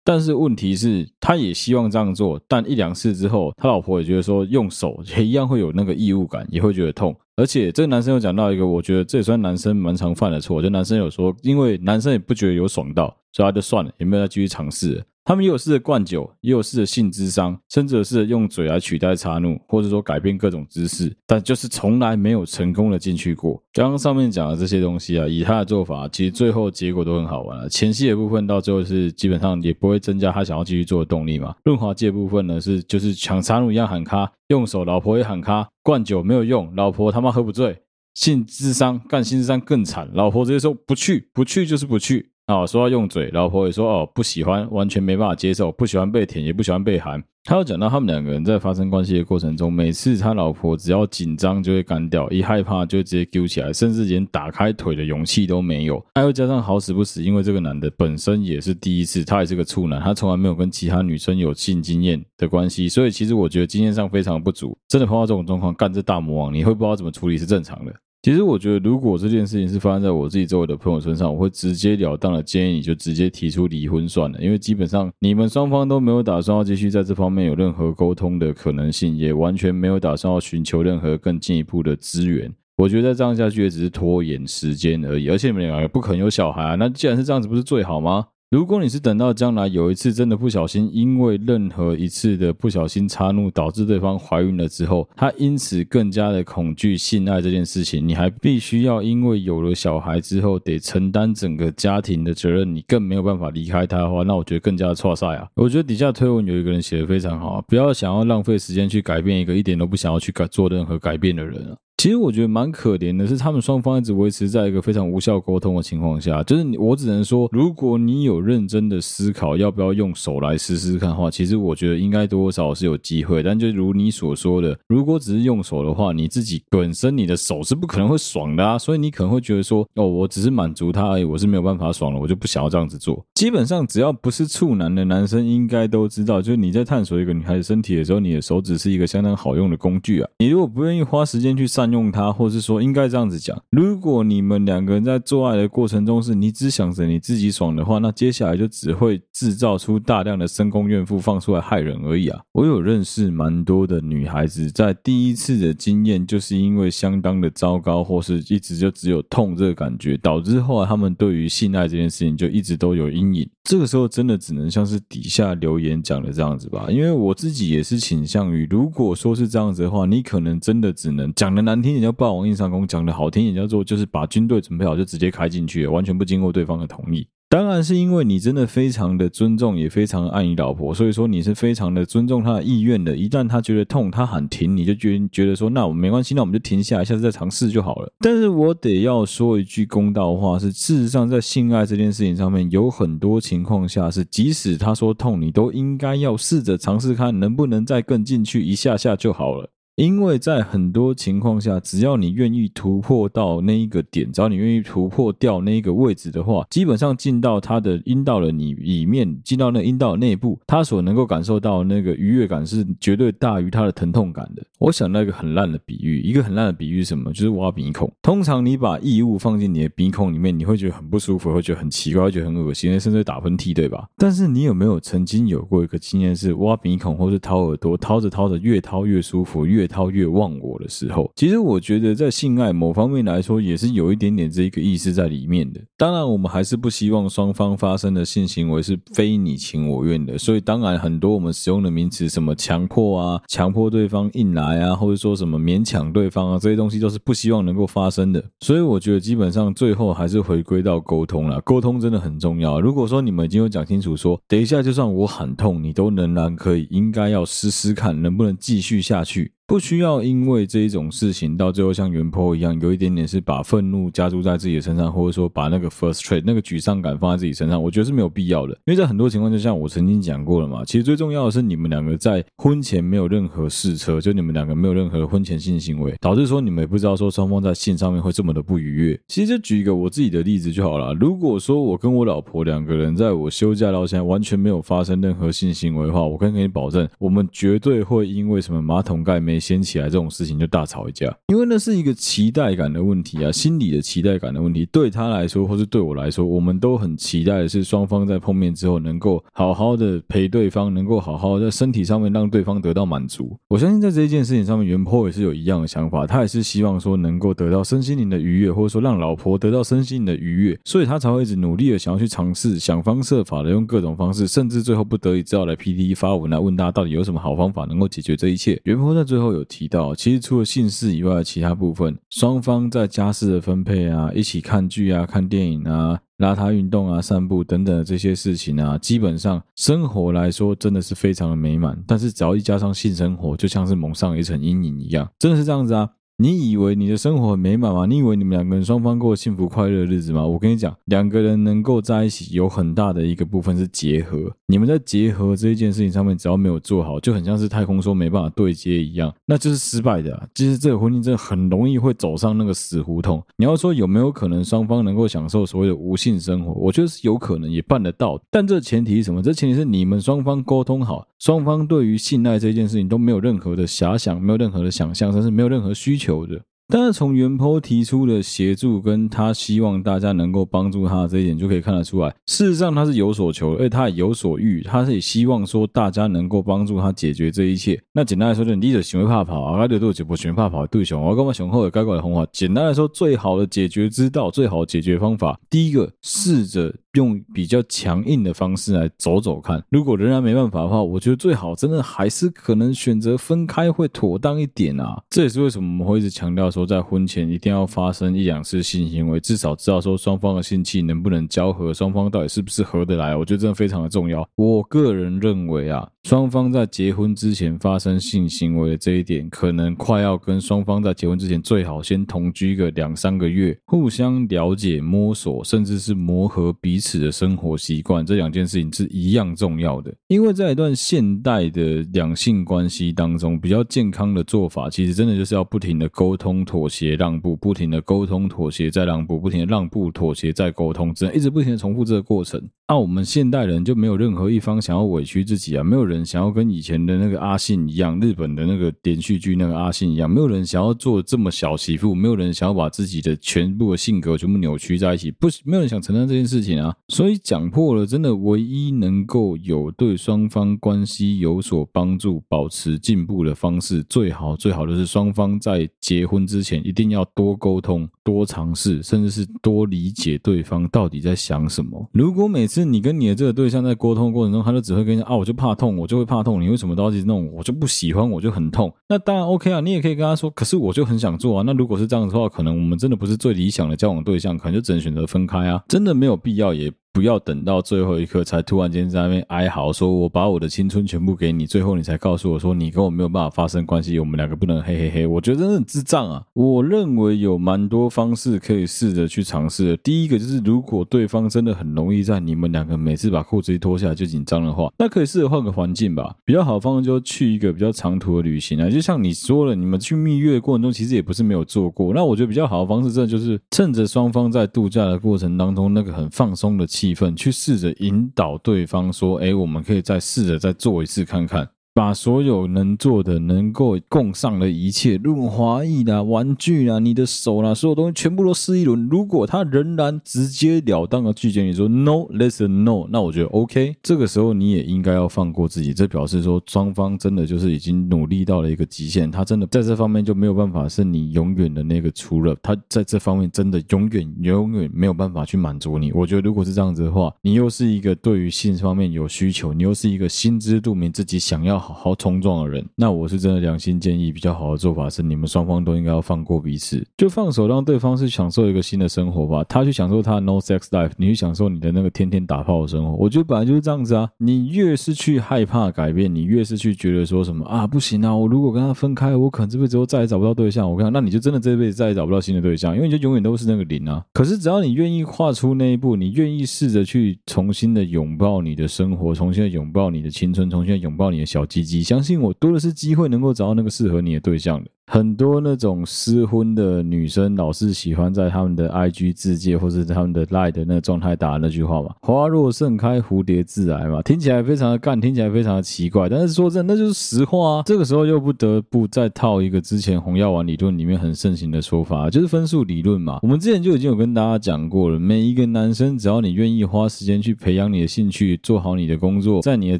[0.02, 15.04] 但是问题是，他也希望这样做，但一两次之后，他老婆也觉得说用手也一样会有那个异物感，也会觉得痛，而且这个男生有讲到一个，我觉得这也算男生蛮常犯的错，就男生有说，因为男生也不觉得有爽到，所以他就算了，也没有再继续尝试了。
[15.26, 23.60] 他们也有试着灌酒，也有试着性咨商，甚至有试着用嘴来取代插入，或者说改变各种姿势，但就是从来没有成功的进去过。
[23.72, 27.68] 刚刚上面讲的这些东西啊，以他的做法，其实最后结果都很好玩了。
[27.68, 31.52] 前戏的部分到最后是基本上也不会增加他想要继续做的动力嘛。
[31.64, 37.76] 润滑剂部分呢，是就是抢插入一样喊卡，用手老婆也喊卡，灌酒没有用，老婆他妈喝不醉。
[38.14, 42.30] 性咨商干性咨商更惨，老婆直接说不去，不去就是不去。
[42.46, 47.20] 啊，说要用嘴，老婆也说哦不喜欢，完全没办法接受，不喜欢被舔，也不喜欢被含。
[47.42, 56.04] 他又讲到他们两个人在发生关系的过程中，每次他老婆只要紧张就会干掉，一害怕就直接揪起来，甚至连打开腿的勇气都没有。
[56.14, 64.76] 还有加上好死不死，因为这个男的本身也是第一次，他也是个处男，他从来没有跟其他女生有性经验的关系，所以其实我觉得经验上非常不足。
[64.88, 67.92] 真的碰到这种状况，干这大魔王，你会不知道怎么处理是正常的。
[68.26, 82.52] 其实我觉得，如果这件事情是发生在我自己周围的朋友身上，我会直截了当的建议你就直接提出离婚算了，因为基本上你们双方都没有打算要继续在这方面有任何沟通的可能性，也完全没有打算要寻求任何更进一步的资源。
[82.78, 88.26] 我觉得再这样下去也只是拖延时间而已，而且你们两个不可能有小孩啊，那既然是这样子，不是最好吗？
[88.48, 105.48] 如果你是等到将来有一次真的不小心，因为任何一次的不小心插入导致对方怀孕了之后，他因此更加的恐惧性爱这件事情，你还必须要因为有了小孩之后得承担整个家庭的责任，你更没有办法离开他的话，那我觉得更加的挫赛啊！
[105.56, 111.76] 我觉得底下推文有一个人写的非常好，不要想要浪费时间去改变一个一点都不想要去改做任何改变的人啊。
[111.96, 116.42] 其实我觉得蛮可怜的，是他们双方一直维持在一个非常无效沟通的情况下。
[116.42, 123.42] 就是我只能说，如果你有认真的思考要不要用手来试试看的话，其实我觉得应该多少是有机会。
[123.42, 133.24] 但就如你所说的，如果只是用手的话，你自己本身你的手是不可能会爽的啊，所以你可能会觉得说，哦，我只是满足他而已，我是没有办法爽了，我就不想要这样子做。
[133.34, 140.28] 基本上只要不是处男的男生，应该都知道，就是你在探索一个女孩子身体的时候，你的手指是一个相当好用的工具啊。
[140.38, 152.40] 你如果不愿意花时间去上 用它，或是说应该这样子讲，如果你们两个人在做爱的过程中是你只想着你自己爽的话，那接下来就只会制造出大量的深宫怨妇放出来害人而已啊！
[152.52, 163.48] 我有认识蛮多的女孩子，在第一次的经验就是因为相当的糟糕，或是一直就只有痛这个感觉，导致后来他们对于性爱这件事情就一直都有阴影。
[163.64, 177.26] 这个时候真的只能像是底下留言讲的这样子吧，因为我自己也是倾向于，如果说是这样子的话，你可能真的只能讲的难听点叫霸王硬上弓，讲的好听点叫做就是把军队准备好就直接开进去，完全不经过对方的同意。
[177.48, 183.16] 当然是因为你真的非常的尊重，也非常爱你老婆，所以说你是非常的尊重她的意愿的。
[183.16, 188.12] 一旦她觉得痛，她喊停，你就觉觉得说，那我们没关系，那我们就停下来，下次再尝试就好了。
[188.18, 199.70] 但是我得要说一句公道话，是事实上在性爱这件事情上面，有很多情况下是，即使他说痛，你都应该要试着尝试看能不能再更进去一下下就好了。
[199.96, 214.62] 因为在很多情况下，只要你愿意突破到那一个点，只要你愿意突破掉那一个位置的话，基本上进到他的阴道的里里面，进到那阴道内部，他所能够感受到那个愉悦感是绝对大于他的疼痛感的。
[214.78, 217.32] 我想到一个很烂的比喻，一个很烂的比喻是什么？
[217.32, 218.12] 就是挖鼻孔。
[218.20, 224.06] 通常你把异物放进你的鼻孔里面，你会觉得很不舒服，会觉得很奇怪，会觉得很恶心，甚至会打喷嚏，对吧？
[224.18, 231.30] 但是你有没有曾经有过一个经验，是挖鼻孔或是掏耳朵，掏着掏着越掏越舒服，越掏越忘我的时候？
[231.36, 235.80] 其实我觉得在性爱某方面来说，也是有一点点这一个意思在里面的。
[235.96, 248.44] 当然，我们还是不希望双方发生的性行为是非你情我愿的，所以当然很多我们使用的名词，什么强迫啊、强迫对方硬来啊，或者说什么勉强对方啊，这些东西都是不希望能够发生的。
[248.60, 252.80] 所以我觉得基本上最后还是回归到沟通了，沟通真的很重要。
[252.80, 259.52] 如果说你们已经有讲清楚说，等一下就算我喊痛，你都仍然可以，应该要试试看能不能继续下去。
[259.68, 268.72] 不需要因为这一种事情到最后像原 po 一样，有一点点是把愤怒加注在自己的身上，或者说把那个 frustrate 那个沮丧感放在自己身上，我觉得是没有必要的。
[268.84, 279.20] 因为在很多情况，就像我曾经讲过了嘛，其实最重要的是你们两个在婚前没有任何试车，就你们两个没有任何婚前性行为，导致说你们也不知道说双方在性上面会这么的不愉悦。
[279.26, 281.12] 其实就举一个我自己的例子就好了。
[281.14, 290.26] 如果说我跟我老婆两个人在我休假到现在完全没有发生任何性行为的话，我可以给你保证，我们绝对会因为什么马桶盖没掀起来这种。
[290.36, 294.84] 事情就大吵一架，因为那是一个期待感的问题啊，心理的期待感的问题。
[294.92, 303.56] 对他来说，或是对我来说，我们都很期待的是双方在碰面之后能够好好的陪对方，能够好好在身体上面让对方得到满足。
[303.68, 318.78] 我相信在这一件事情上面，原坡也是有一样的想法，他也是希望说能够得到身心灵的愉悦，或者说让老婆得到身心灵的愉悦，所以他才会一直努力的想要去尝试，想方设法的用各种方式，甚至最后不得已只好来 PTT 发文来问大家到底有什么好方法能够解决这一切。
[318.84, 320.14] 原坡在最后有提到。
[320.14, 332.02] 其实除了姓氏以外的其他部分，双方在家事的分配啊，一起看剧啊、看电影啊、邋遢运动啊、散步等等这些事情啊，基本上生活来说真的是非常的美满。
[332.06, 336.10] 但是只要一加上性生活，就像是蒙上一层阴影一样，真的是这样子啊。
[336.38, 338.04] 你以为你的生活很美满吗？
[338.04, 340.46] 你以为你们两个人双方过幸福快乐的日子吗？
[340.46, 344.52] 我跟你讲，两个人能够在一起，有很大的一个部分是结合。
[344.66, 350.46] 你们在结合这一件事情上面，只要没有做好，就很像是太空梭没办法对接一样，那就是失败的。
[350.54, 353.42] 其实这个婚姻真的很容易会走上那个死胡同。
[353.56, 356.72] 你要说有没有可能双方能够享受所谓的无性生活？
[356.72, 358.38] 我觉得是有可能，也办得到。
[358.50, 359.42] 但这前提是什么？
[359.42, 366.16] 这前提是你们双方沟通好，双方对于信赖这件事情都没有任何的遐想，没有任何的想象，甚至没有任何需。
[366.16, 378.00] 求的，但是从原坡提出的协助，跟他希望大家能够帮助他这一点，就可以看得出来，事实上他是有所求，而且他也有所欲，他是也希望说大家能够帮助他解决这一切。
[378.12, 382.46] 那简单来说，就是你的行为怕跑啊，该对对就不喜欢怕跑，对熊，我干嘛熊后的该怪的红话。
[382.52, 386.94] 简单来说，最好的解决之道，最好的解决方法，第一个试着。
[387.16, 395.22] 用比较强硬的方式来走走看，如果仍然没办法的话，我觉得最好真的还是可能选择分开会妥当一点啊。
[395.30, 403.34] 这也是为什么我们会一直强调说，在婚前一定要发生一两次性行为，至少知道说双方的性器能不能交合，双方到底是不是合得来。
[403.34, 404.46] 我觉得真的非常的重要。
[404.56, 406.06] 我个人认为啊。
[406.26, 420.12] 双方在结婚之前发生性行为的这一点，可能快要跟双方在结婚之前最好先同居个两三个月，互相了解、摸索，甚至是磨合彼此的生活习惯，这两件事情是一样重要的。
[420.26, 432.62] 因为在一段现代的两性关系当中，比较健康的做法，其实真的就是要不停的沟通、妥协、让步，不停的沟通、妥协再让步，不停的让步、妥协再沟通，只能一直不停的重复这个过程。
[432.88, 436.26] 那、我们现代人就没有任何一方想要委屈自己啊，没有人。
[436.26, 446.92] 想要跟以前的那个阿信一样，日本的那个连续剧那个阿信一样，没有人想要做这么小媳妇，没有人想要把自己的全部的性格全部扭曲在一起，不，没有人想承担这件事情啊。
[447.06, 462.08] 所以讲破了，真的唯一能够有对双方关系有所帮助、保持进步的方式，最好最好的是双方在结婚之之前一定要多沟通、多尝试，甚至是多理解对方到底在想什么。
[462.12, 466.06] 如果每次你跟你的这个对象在沟通过程中，他就只会跟你说啊，我就怕痛，我。
[466.06, 467.52] 就会怕痛，你为什么都要一直弄？
[467.52, 468.94] 我就不喜欢，我就很痛。
[469.08, 471.64] 那当然 OK 啊，你也可以跟他说，可是我就很想做啊。
[471.66, 475.82] 那如果是这样的话，可能我们真的不是最理想的交往对象，可能就只能选择分开啊。
[475.88, 485.26] 真的没有必要，也不要等到最后一刻才突然间在那边哀嚎，说我把我的青春全部给你，最后你才告诉我说你跟我没有办法发生关系，我们两个不能嘿嘿嘿。
[485.26, 486.44] 我觉得真的很智障啊！
[486.52, 489.96] 我认为有蛮多方式可以试着去尝试的。
[489.96, 496.36] 第一个就是，如果对方真的很容易在你们两个每次把裤子一脱下来就紧张的话，那可以试着换个环境吧。
[496.44, 502.12] 比较好的方式就去一个比较长途的旅行啊，就像你说了，你们去蜜月的过程中其实也不是没有做过。
[502.12, 519.08] 那我觉得比较好的方式，真的就是趁着双方在度假的过程当中那个很放松的气气氛，去试着引导对方说：“哎，我们可以再试着再做一次看看。”把所有能做的、能够供上的一切，润滑液啦、玩具啦、你的手啦，所有东西全部都试一轮。
[519.10, 523.96] 如果他仍然直截了当的拒绝你说 “no”，listen no，那我觉得 OK。
[524.02, 536.12] 这个时候你也应该要放过自己，这表示说双方真的就是已经努力到了一个极限，他真的在这方面就没有办法是你永远的那个除了他在这方面真的永远永远没有办法去满足你。
[536.12, 541.85] 我觉得如果是这样子的话，你又是一个对于性方面有需求，你又是一个心知肚明自己想要。
[541.86, 549.62] 好好冲撞的人，那我是真的良心建议，比较好的做法是，你们双方都应该要放过彼此，就放手让对方去享受一个新的生活吧。
[549.68, 553.12] 他去享受他的 no sex life，你去享受你的那个天天打炮的生活。
[553.12, 554.28] 我觉得本来就是这样子啊。
[554.38, 560.90] 你越是去害怕改变，你越是去觉得说什么啊不行啊，我如果跟他分开，我可能这辈子都再也找不到对象。
[560.90, 564.24] 我看，那你就真的这辈子再也找不到新的对象，因为你就永远都是那个零啊。
[564.32, 574.90] 可是只要你愿意跨出那一步，你愿意试着去重新的拥抱你的生活，重新的拥抱你的青春，重新的拥抱你的小相信我，多的是机会能够找到那个适合你的对象的。
[575.08, 586.28] 很多那种失婚的女生，老是喜欢在他们的 IG 自介或者他们的 Line 的那个状态打那句话嘛，“花若盛开，蝴蝶自来”嘛，听起来非常的干，听起来非常的奇怪。
[586.28, 587.82] 但是说真的，那就是实话啊。
[587.86, 593.38] 这个时候又不得不再套一个之前红药丸理论里面很盛行的说法，就是分数理论嘛。
[593.42, 599.98] 我们之前就已经有跟大家讲过了，每一个男生只要你愿意花时间去培养你的兴趣，做好你的工作，在你的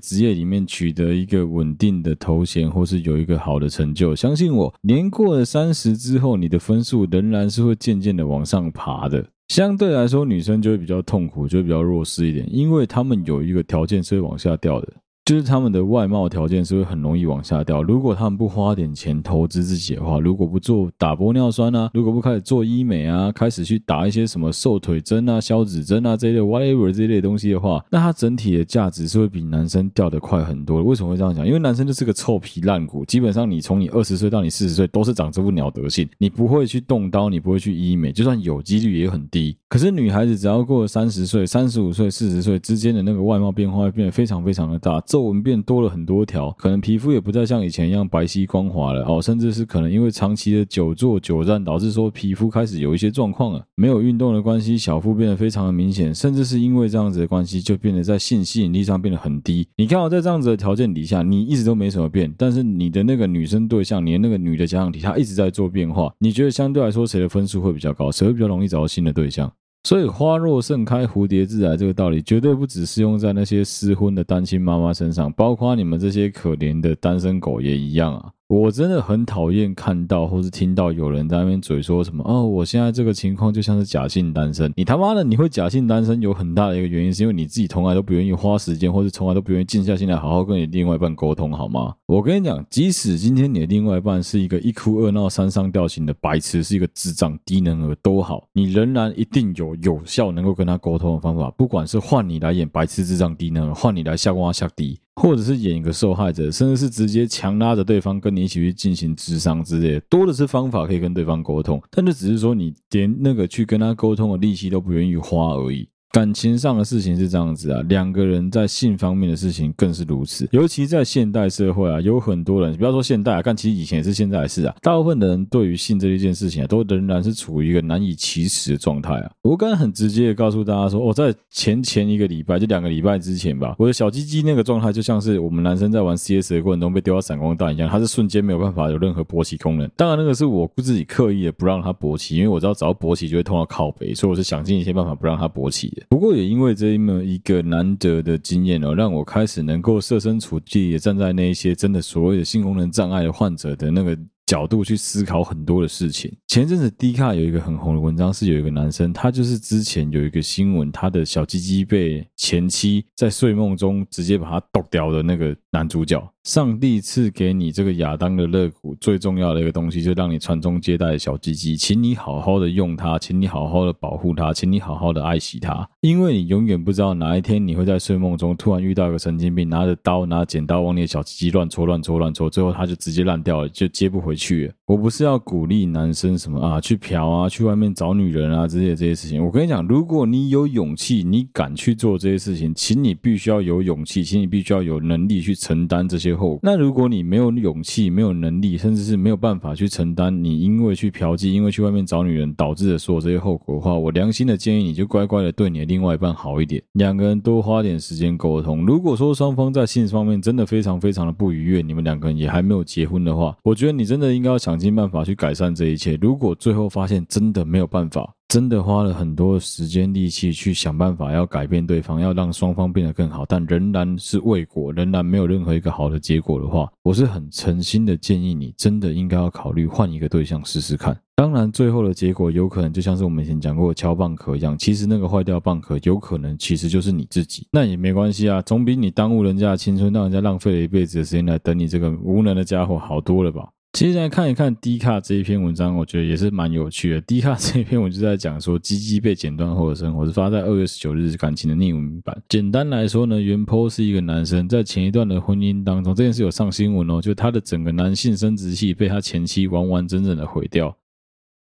[0.00, 4.95] 职业里面取得一个稳定的头衔，或是有一个好的成就，相信我，你。
[4.96, 9.22] 年过了三十之后，你的分数仍然是会渐渐的往上爬的。
[9.48, 14.92] 相对来说，女生就会比较痛苦，就会比较弱势一点，因为她们有一个条件是会往下掉的。
[15.26, 17.82] 就是他们的外貌条件是会很容易往下掉。
[17.82, 30.84] 如果他们不花点钱投资自己的话，如果不做打玻尿酸啊，如果不开始做医美啊，开始去打一些什么瘦腿针啊、消脂针啊这一类 whatever 这一类东西的话，那它整体的价值是会比男生掉得快很多的。
[30.84, 31.44] 为什么会这样讲？
[31.44, 39.56] 因为男生就是个臭皮烂骨，基本上你从你二十岁到你四十岁都是长这副鸟德性，你不会去动刀，你不会去医美，就算有几率也很低。
[39.68, 45.00] 可是女孩子只要过了三十岁、三十五岁、四十岁之间的那个外貌变化会变得非常非常的大。
[45.00, 53.64] 皱纹变多了很多条，可能皮肤也不再像以前一样白皙光滑了哦，甚至是可能因为长期的久坐久站，导致说皮肤开始有一些状况了。
[53.74, 59.66] 没有运动的关系，小腹变得非常的明显，甚至是因为这样子的关系，就变得在性吸引力上变得很低。
[59.76, 66.14] 你看到在这样子的条件底下，你一直都没什么变，但是你的那个女生对象，你的那个女的假想敌，她一直在做变化。
[66.20, 68.12] 你觉得相对来说谁的分数会比较高？
[68.12, 69.52] 谁会比较容易找到新的对象？
[69.86, 78.32] 所以花若盛开，蝴蝶自来这个道理绝对不只是用在那些失婚的单亲妈妈身上，包括你们这些可怜的单身狗也一样啊。
[78.48, 84.72] 我真的很讨厌看到或是听到有人在那边嘴说什么哦，我现在这个情况就像是假性单身。
[84.76, 91.92] 你他妈的，你会假性单身有很大的一个原因，是因为你自己从来都不愿意花时间，或是从来都不愿意静下心来好好跟你另外一半沟通，好吗？
[92.06, 105.00] 我跟你讲，即使今天你的另外一半是一个一哭二闹三上吊型的白痴，是一个智障低能儿都好，你仍然一定有有效能够跟他沟通的方法，不管是换你来演白痴智障低能儿，换你来下瓜下低。
[105.16, 115.88] 或者是演一个受害者，甚至是直接强拉着对方跟你一起去进行智商之类，多的是方法可以跟对方沟通，但这只是说你连那个去跟他沟通的力气都不愿意花而已。
[116.16, 120.48] 感情上的事情是这样子啊，两个人在性方面的事情更是如此。
[120.50, 124.74] 尤其在现代社会啊，有很多人，不要说现代啊，但其实以前也是现在的事啊。
[124.80, 129.30] 大部分的人对于性这一件事情啊，都仍然是处于一个难以启齿的状态啊。
[129.42, 139.86] 我刚才很直接的告诉大家说，我、在前前一个礼拜，就两个礼拜之前吧，我的小鸡鸡那个状态就像是我们男生在玩 CS 的过程中被丢到闪光弹一样，它是瞬间没有办法有任何勃起功能。
[139.94, 146.05] 当然，那个是我自己刻意的不让它勃起，因为我知道只要勃起就会痛到靠背，所以我是想尽一切办法不让它勃起的。
[146.08, 154.16] 不过也因为这么一个难得的经验哦，让我开始能够设身处地也站在那一些真的所谓的性功能障碍的患者的那个
[154.46, 156.32] 角度去思考很多的事情。
[156.46, 166.24] 前阵子 D 卡有一个很红的文章，是有一个男生，他就是之前有一个新闻，他的小鸡鸡被前妻在睡梦中直接把他剁掉的那个男主角。
[166.44, 175.88] 上帝赐给你这个亚当的肋骨，最重要的一个东西，就让你传宗接代的小鸡鸡，请你好好的用它，请你好好的保护它，请你好好的爱惜它。
[176.06, 184.72] 因为你永远不知道哪一天你会在睡梦中突然遇到一个神经病，拿着刀、拿剪刀往你的小鸡鸡乱戳、乱戳、乱戳，最后他就直接烂掉了，就接不回去了。
[184.86, 189.44] 我不是要鼓励男生什么啊，去嫖啊，去外面找女人啊之类的这些事情。
[189.44, 196.60] 我跟你讲，如果你有勇气，你敢去做这些事情，请你必须要有勇气，请你必须要有能力去承担这些后果。
[196.62, 208.84] 那如果你没有勇气、没有能力，甚至是没有办法去承担你因为去嫖妓、因为去外面找女人导致的所有这些后果的话，我良心的建议你就乖乖的对你的另外一半好一点，两个人多花点时间沟通。
[208.84, 216.18] 如果说双方在性方面真的非常非常的不愉悦，你们两个人也还没有结婚的话，我觉得你真的应该要想尽办法去改善这一切。
[216.20, 231.16] 如果最后发现真的没有办法，真的花了很多时间力气去想办法要改变对方，要让双方变得更好，但仍然是未果，仍然没有任何一个好的结果的话，我是很诚心的建议你，真的应该要考虑换一个对象试试看。
[231.34, 243.68] 当然，最后的结果有可能就像是我们以前讲过敲蚌壳一样，其实那个坏掉蚌壳有可能其实就是你自己，那也没关系啊，总比你耽误人家的青春，让人家浪费了一辈子的时间来等你这个无能的家伙好多了吧。
[243.96, 247.20] 其实来看一看 D 卡这一篇文章，我觉得也是蛮有趣的。
[247.22, 252.38] D 卡 这一篇文就在讲说，鸡鸡被剪断后的生活，是发在二月十九日感情的匿名版。
[252.46, 260.94] 简单来说呢，原 po 是一个男生在前一段的婚姻当中，这件事有上新闻哦，就他的整个男性生殖器被他前妻完完整整的毁掉，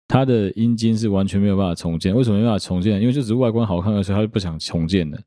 [0.07, 2.15] 他的阴茎是完全没有办法重建。
[2.15, 3.01] 为什么没办法重建？
[3.01, 5.17] 因为就只是外观好看的时候，他就不想重建了。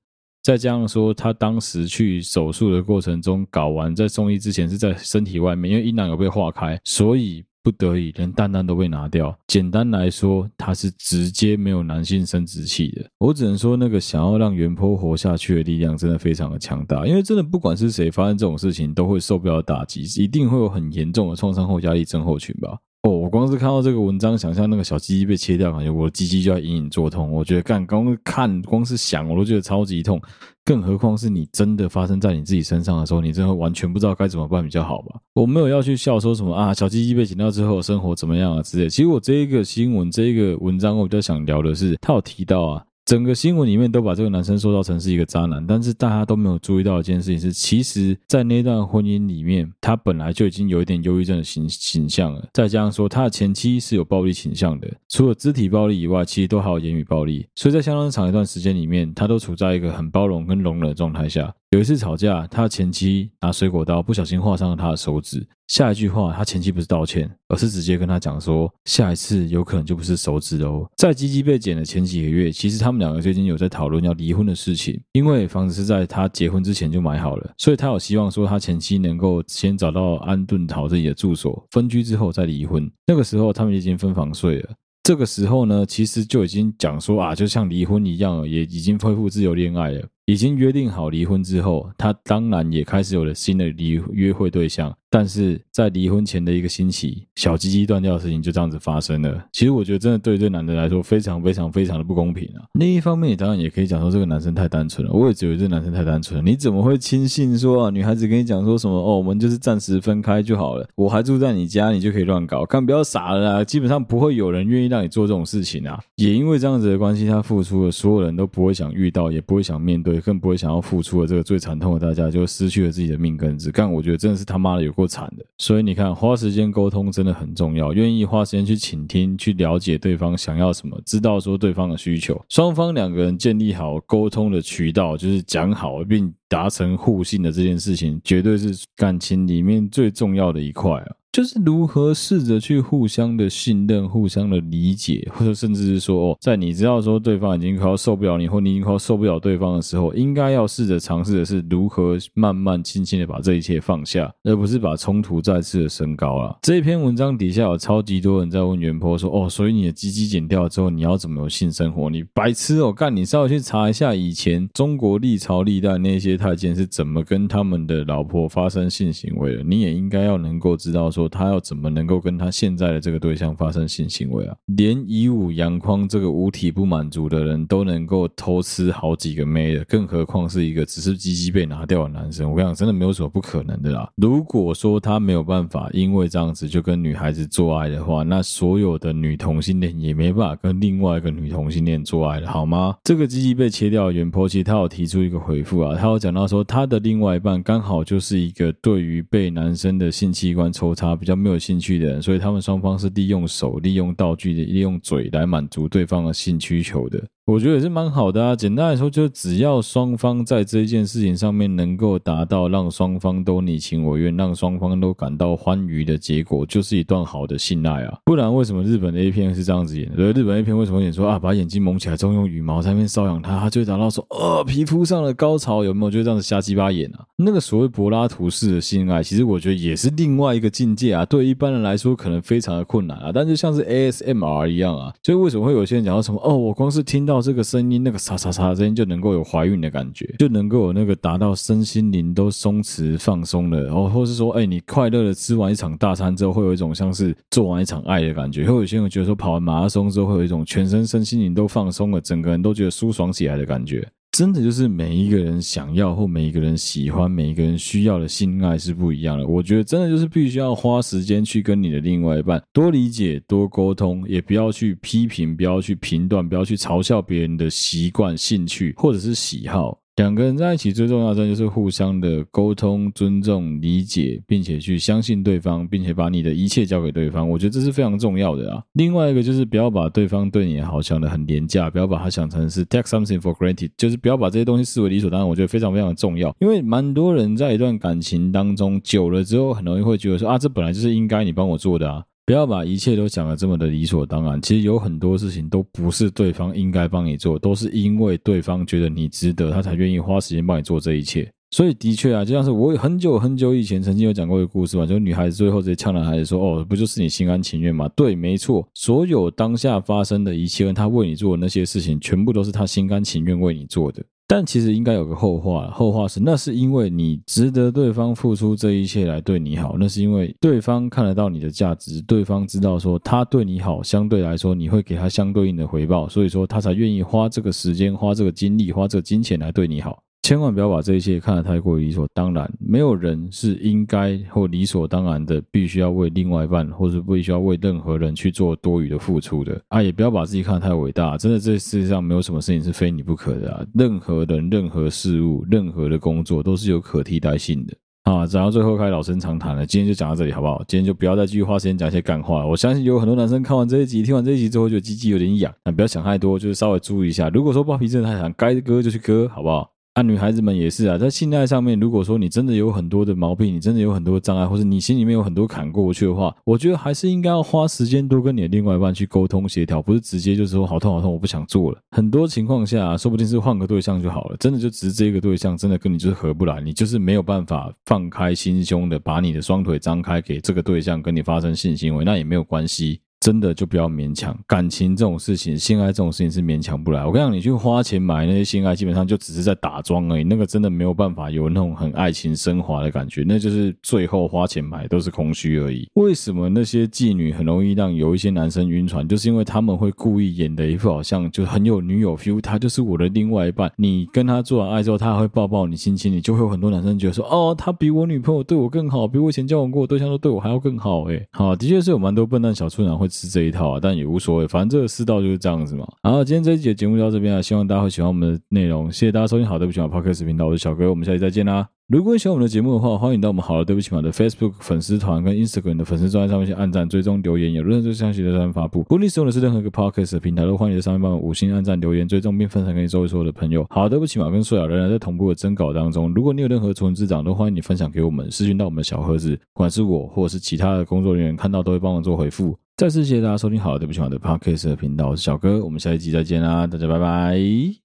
[0.45, 9.34] 再加上说，他当时去手术的过程中搞完，在送医之前是在身体外面，因为阴囊有被化开，所以不得已连蛋蛋都被拿掉。
[9.47, 13.09] 简单来说，他是直接没有男性生殖器的。
[13.20, 22.76] 我只能说，那个想要让原坡活下去的力量真的非常的强大，因为真的不管是谁发生这种事情，都会受不了打击，一定会有很严重的创伤后压力症候群吧。
[23.05, 27.31] 哦，我光是看到这个文章，想象那个小鸡鸡被切掉，感觉我的鸡鸡就要隐隐作痛。
[27.31, 30.19] 我觉得干，光看，光是想，我都觉得超级痛。
[30.65, 35.21] 更何况是你真的发生在你自己身上的时候，你真的完全不知道该怎么办比较好吧？
[35.35, 38.89] 我没有要去笑说什么啊，小鸡鸡被剪掉之后生活怎么样啊之类。
[38.89, 42.83] 其实我这一个新闻，这一个文章，我比较想聊的是，他有提到啊。
[43.05, 52.43] 整个新闻里面都把这个男生塑造成是一个渣男，但是大家都没有注意到一件事情是，其实，在那段婚姻里面，他本来就已经有一点忧郁症的形形象了。
[52.55, 57.47] 再加上说，他的前妻是有暴力倾向的，除了肢体暴力以外，其实都还有言语暴力。
[57.55, 61.55] 所以在相当长一段时间里面，他都处在一个很包容跟容忍的状态下。
[61.75, 65.45] 有一次吵架，他前妻拿水果刀不小心划伤了他的手指。
[65.66, 70.89] 下一句话，他前妻不是道歉，而是直接跟他讲说，下一次有可能就不是手指哦。
[70.97, 82.89] 在鸡鸡被剪的前几个月，其实他们两个最近有在讨论要离婚的事情，因为房子是在他结婚之前就买好了，所以他有希望说他前妻能够先找到安顿好自己的住所，分居之后再离婚。
[83.05, 84.70] 那个时候他们已经分房睡了。
[85.03, 90.07] 这个时候呢，其实就已经讲说啊，就像离婚一样，也已经恢复自由恋爱了。
[90.27, 94.95] 已经约定好离婚之后，他当然也开始有了新的离约会对象。
[95.11, 99.47] 但是在离婚前的一个星期，小鸡鸡断掉的事情就这样子发生了。
[99.53, 102.64] 其实我觉得真的对这男的来说非常非常非常的不公平啊。
[102.72, 105.12] 另一方面，你当然也可以讲说这个男生太单纯了。
[105.12, 106.51] 我也觉得这男生太单纯了。
[106.51, 107.91] 你怎么会轻信说啊？
[107.91, 113.62] 女孩子跟你讲说什么哦，我们就是暂时分开就好了，我还住在你家，你就可以乱搞，干不要傻了啦。
[113.62, 115.97] 基本上不会有人愿意让你做这种事情啊。
[116.16, 123.71] 也因为这样子的关系，他付出了所有人都不会想遇到，也不会想面对，更不会想要付出的这个最惨痛的代价，就失去了自己的命根子。
[123.73, 125.45] 但，我觉得真的是他妈的有够惨的。
[125.59, 125.85] 所以。
[125.85, 127.93] 你看，花时间沟通真的很重要。
[127.93, 141.07] 愿意花时间去倾听，去了解对方想要什么，知道说对方的需求，双方两个人建立好沟通的渠道，就是讲好并达成互信的这件事情，绝对是感情里面最重要的一块啊。
[141.35, 156.57] 就是如何试着去互相的信任、互相的理解，或者甚至是说，哦，在你知道说对方已经快要受不了你，或你已经快要受不了对方的时候，应该要试着尝试的是如何慢慢、轻轻的把这一切放下，而不是把冲突再次的升高了。
[156.62, 162.09] 这一篇文章底下有超级多人在问原 PO 说，哦，所以你的鸡鸡剪掉之后，你要怎么有性生活？
[162.09, 163.14] 你白痴哦，干！
[163.14, 171.24] 你稍微去查一下以前中国历朝历代那些太监是怎么跟他们的老婆发生性行为的，你也应该要能够知道说。
[171.29, 174.57] 他要怎么能够跟他现在的这个对象发生性行为啊？
[174.66, 182.51] 连以武扬匡这个五体不满足的人都能够偷吃好几个妹的，更何况是一个只是鸡鸡被拿掉的男生？
[182.51, 184.11] 我跟你讲，真的没有什么不可能的啦。
[184.16, 192.97] 如果说他没有办法因为这样子就跟女孩子做爱的话，那所有的女同性恋也没办法跟另外一个女同性恋做爱了，好吗？
[193.05, 201.14] 这个鸡鸡被切掉的原 PO，其实他有提出一个回复啊，他有讲到说他的另外一半刚好就是一个对于被男生的性器官抽插。
[201.17, 207.23] 比较没有兴趣的人，所以他们双方是利用手、利用道具、利用嘴来满足对方的性需求的。
[207.47, 208.57] 我觉得也是蛮好的啊。
[208.57, 218.18] 简单来说，就只要双方在这件事情上面能够达到让双方都你情我愿，让双方都感到欢愉的结果，就是一段好的性爱啊。
[218.24, 220.32] 不然为什么日本的 A 片是这样子演的？
[220.32, 226.11] 日本 A 片为什么演说啊，把眼睛蒙起来之后用羽毛在那边搔痒它，它就会达到说呃皮肤上的高潮，有没有？
[226.11, 227.26] 就这样子瞎鸡巴演啊。
[227.36, 231.26] 那个所谓柏拉图式的性爱，其实我觉得也是另外一个境界啊。
[231.26, 233.30] 对一般人来说，可能非常的困难啊。
[233.34, 248.64] 但就像是 ASMR 一样啊，所以为什么会有些人讲到什么哦，我光是听到到这个声音，那个沙沙沙的声音就能够有怀孕的感觉，就能够有那个达到身心灵都松弛放松了，然后或是说，哎，你快乐的吃完一场大餐之后，会有一种像是做完一场爱的感觉。
[248.64, 254.07] 会有些人觉得说，跑完马拉松之后，会有一种全身身心灵都放松了，整个人都觉得舒爽起来的感觉。
[254.35, 259.47] 真的就是每一个人想要或每一个人喜欢、每一个人需要的性爱是不一样的。
[259.47, 269.97] 我觉得真的就是必须要花时间去跟你的另外一半多理解、多沟通，也不要去批评、不要去评断、不要去嘲笑别人的习惯、兴趣或者是喜好。
[270.17, 277.49] 两个人在一起最重要的就是互相的沟通、尊重、理解，并且去相信对方，并且把你的一切交给对方。
[277.51, 278.81] 我觉得这是非常重要的啊。
[278.93, 285.49] 另外一个就是不要把对方对你好想的很廉价，不要把它想成是 take something for granted，就是不要把这些东西视为理所当然。
[285.49, 292.23] 我觉得非常非常的重要，因为蛮多人在一段感情当中久了之后，很容易会觉得说啊，这本来就是应该你帮我做的啊。
[292.47, 294.61] 不要把一切都讲得这么的理所当然。
[294.61, 301.51] 其实有很多事情都不是对方应该帮你做，都是因为对方觉得你值得，他才愿意花时间帮你做这一切。
[301.70, 314.22] 所以的确啊，就像是我很久很久以前曾经有讲过一个故事嘛，就是女孩子最后直接呛男孩子说：“哦，不就是你心甘情愿吗？”对，没错，所有当下发生的一切，他为你做的那些事情，全部都是他心甘情愿为你做的。
[314.47, 330.24] 但其实应该有个后话，后话是那是因为你值得对方付出这一切来对你好，那是因为对方看得到你的价值，对方知道说他对你好，相对来说你会给他相对应的回报，所以说他才愿意花这个时间、花这个精力、花这个金钱来对你好。
[330.45, 332.70] 千万不要把这一切看得太过于理所当然。
[332.78, 340.03] 没有人是应该或理所当然的，必须要为另外一半，或是必须要为任何人去做多余的付出的啊！
[340.03, 341.38] 也不要把自己看得太伟大。
[341.38, 343.86] 真的，这世界上没有什么事情是非你不可的啊！
[343.95, 348.47] 任何人、任何事物、任何的工作都是有可替代性的啊！
[348.47, 350.84] 讲到最后开始老生常谈了，今天就讲到这里好不好？
[350.86, 352.68] 今天就不要再继续花时间讲一些干话了。
[352.68, 355.72] 我相信有很多男生看完这一集、听完这一集之后，就鸡鸡有点痒。
[355.86, 357.49] 那不要想太多，就是稍微注意一下。
[357.49, 359.90] 如果说包皮真的太长，该割就去割，好不好？
[360.15, 371.99] 啊，女孩子们也是啊，在性爱上面，如果说你真的有很多的毛病，你真的有很多障碍，或者你心里面有很多坎过不去的话，我觉得还是应该要花时间多跟你的另外一半去沟通协调，不是直接就是说好痛好痛，我不想做了。
[372.12, 383.19] 很多情况下，说不定是换个对象就好了，真的就只是这个对象真的跟你就是合不来，你就是没有办法放开心胸的把你的双腿张开给这个对象跟你发生性行为，那也没有关系。
[383.45, 387.26] 真的就不要勉强，感情这种事情，性爱这种事情是勉强不来。
[387.26, 390.45] 我跟你讲，你去花钱买那些性爱，基本上就只是在打桩而已。
[390.45, 396.09] 那个真的没有办法有那种很爱情升华的感觉，那就是最后花钱买都是空虚而已。
[396.14, 399.28] 为什么那些妓女很容易让有一些男生晕船？
[399.28, 403.92] 就是因为他们会故意演的一副好像就很有女友 feel，他就是我的另外一半。
[403.99, 411.24] 你跟他做完爱之后，他还会抱抱你、亲亲你，就会有很多男生觉得说，哦，他比我女朋友对我更好，比我以前交往过对象都对我还要更好。
[411.24, 413.28] 哎，好，的确是有蛮多笨蛋小处男会。
[413.35, 416.07] 是这一套啊，但也无所谓，反正这个世道就是这样子嘛。
[416.22, 419.11] 好，今天这一集的节目就到这边了，希望大家会喜欢我们的内容。
[419.11, 421.89] 谢谢大家收听，好，对不起嘛，Podcast 频道，我是小哥，我们下期再见啦。
[422.07, 428.99] 如果你喜欢我们的节目的话，欢迎到我们好了对不起嘛的 Facebook 粉丝团跟 Instagram 的粉丝专页上面去按赞、追踪、留言，有任何消息的上面发布。
[428.99, 433.87] 如果你使用的是任何一个 Podcast 的平台，都欢迎在上面帮我五星按赞、留言、追踪并分享给你周围所有的朋友。
[433.89, 436.30] 好，对不起嘛，跟素雅仍然在同步的征稿当中。
[436.35, 442.76] 如果你有任何图文之长，都欢迎你分享给我们，私讯到我们的小盒子，不管是我或者是其他的工作人员看到都会帮忙做回复。
[442.97, 448.04] 再次谢谢大家收听好对不起我的 Podcast 的频道，我是小哥，我们下一集再见啦，大家拜拜。